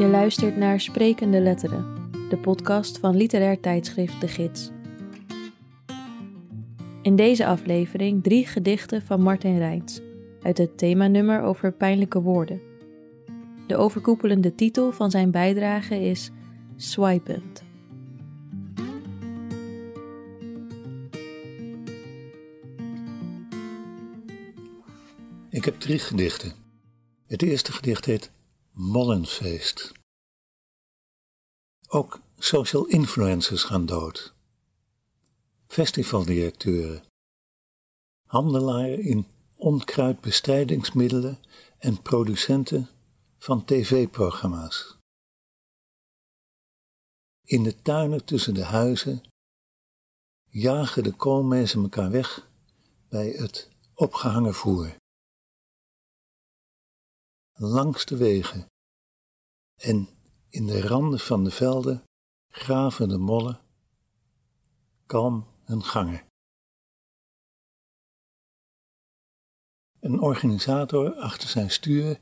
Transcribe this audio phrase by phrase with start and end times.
[0.00, 4.70] Je luistert naar Sprekende Letteren, de podcast van literair tijdschrift De Gids.
[7.02, 10.00] In deze aflevering drie gedichten van Martin Rijns
[10.42, 12.60] uit het themanummer over pijnlijke woorden.
[13.66, 16.30] De overkoepelende titel van zijn bijdrage is
[16.76, 17.62] Swipend.
[25.50, 26.52] Ik heb drie gedichten.
[27.26, 28.30] Het eerste gedicht heet
[28.80, 29.92] Mollenfeest.
[31.88, 34.34] Ook social influencers gaan dood.
[35.66, 37.04] Festivaldirecteuren.
[38.26, 41.38] Handelaren in onkruidbestrijdingsmiddelen
[41.78, 42.88] en producenten
[43.38, 44.96] van tv-programma's.
[47.44, 49.22] In de tuinen tussen de huizen
[50.44, 52.48] jagen de koolmezen elkaar weg
[53.08, 54.98] bij het opgehangen voer
[57.60, 58.69] langs de wegen.
[59.80, 60.08] En
[60.48, 62.02] in de randen van de velden
[62.48, 63.60] graven de mollen
[65.06, 66.24] kalm hun gangen.
[70.00, 72.20] Een organisator achter zijn stuur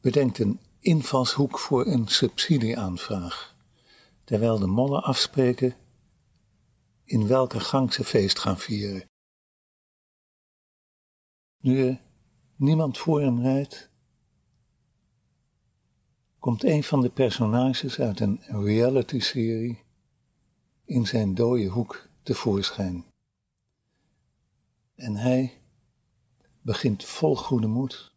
[0.00, 3.56] bedenkt een invalshoek voor een subsidieaanvraag,
[4.24, 5.76] terwijl de mollen afspreken
[7.04, 9.08] in welke gang ze feest gaan vieren.
[11.62, 12.00] Nu er
[12.56, 13.89] niemand voor hem rijdt,
[16.40, 19.84] komt een van de personages uit een reality-serie
[20.84, 23.04] in zijn dode hoek tevoorschijn.
[24.94, 25.60] En hij
[26.60, 28.12] begint vol goede moed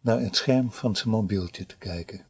[0.00, 2.26] naar het scherm van zijn mobieltje te kijken.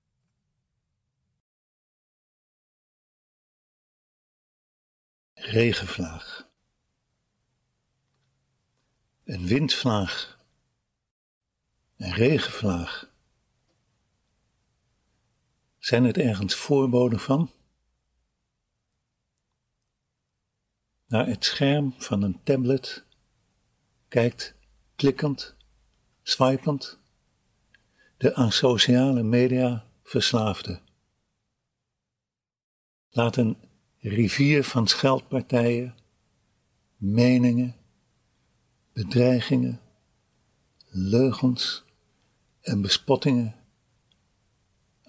[5.35, 6.51] Regenvlaag.
[9.25, 10.39] Een windvlaag.
[11.97, 13.12] Een regenvlaag.
[15.83, 17.51] Zijn het ergens voorboden van?
[21.07, 23.05] Naar het scherm van een tablet
[24.09, 24.55] kijkt
[24.97, 25.55] klikkend,
[26.23, 26.99] swipend
[28.17, 30.81] de aan sociale media verslaafde.
[33.11, 33.57] Laat een
[33.99, 35.95] rivier van scheldpartijen,
[36.97, 37.77] meningen,
[38.93, 39.81] bedreigingen,
[40.89, 41.85] leugens
[42.61, 43.62] en bespottingen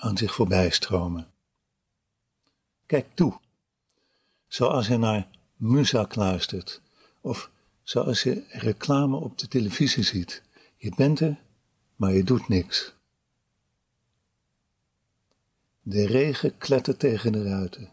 [0.03, 1.27] aan zich voorbij stromen.
[2.85, 3.39] Kijk toe,
[4.47, 6.81] zoals je naar muzak luistert
[7.21, 7.51] of
[7.83, 10.43] zoals je reclame op de televisie ziet.
[10.75, 11.39] Je bent er,
[11.95, 12.93] maar je doet niks.
[15.81, 17.89] De regen klettert tegen de ruiten.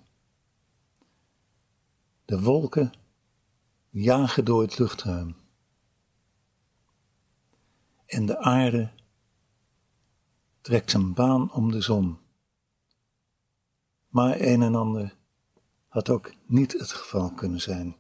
[2.25, 2.93] De wolken
[3.91, 5.37] jagen door het luchtruim.
[8.07, 8.91] En de aarde
[10.61, 12.19] trekt zijn baan om de zon.
[14.09, 15.17] Maar een en ander
[15.89, 17.97] had ook niet het geval kunnen zijn.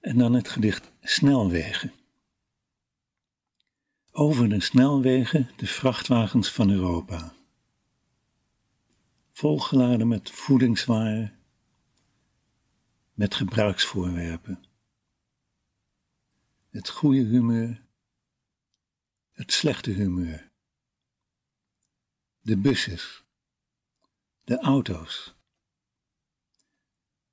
[0.00, 1.92] En dan het gedicht Snelwegen.
[4.10, 7.32] Over de snelwegen de vrachtwagens van Europa.
[9.32, 11.38] Volgeladen met voedingswaren,
[13.12, 14.67] met gebruiksvoorwerpen
[16.68, 17.86] het goede humeur,
[19.30, 20.50] het slechte humeur,
[22.40, 23.24] de busjes,
[24.44, 25.34] de auto's,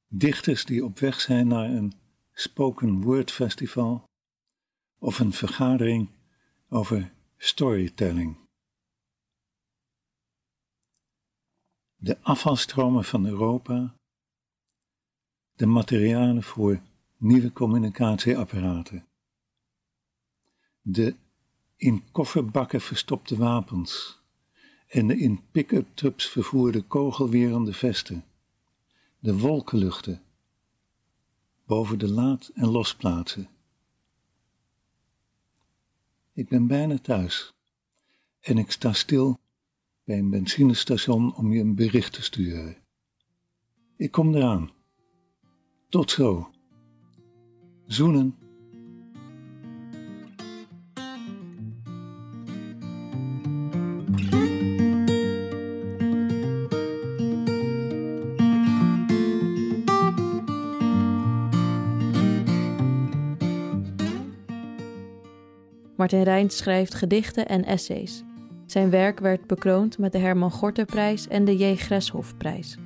[0.07, 1.94] dichters die op weg zijn naar een
[2.34, 4.03] spoken word festival
[5.00, 6.09] of een vergadering
[6.69, 8.38] over storytelling.
[11.96, 13.96] De afvalstromen van Europa,
[15.52, 16.81] de materialen voor
[17.17, 19.07] nieuwe communicatieapparaten
[20.88, 21.16] de
[21.75, 24.19] in kofferbakken verstopte wapens
[24.88, 28.26] en de in pick-up trucks vervoerde kogelwerende vesten,
[29.20, 30.22] de wolkenluchten
[31.66, 33.49] boven de laad- en losplaatsen.
[36.34, 37.53] Ik ben bijna thuis
[38.40, 39.40] en ik sta stil
[40.03, 42.78] bij een benzinestation om je een bericht te sturen.
[43.97, 44.72] Ik kom eraan.
[45.90, 46.52] Tot zo.
[47.85, 48.45] Zoenen.
[65.96, 68.24] Martin Rijns schrijft gedichten en essays.
[68.66, 71.76] Zijn werk werd bekroond met de Herman Gorterprijs en de J.
[71.76, 72.78] Greshofprijs.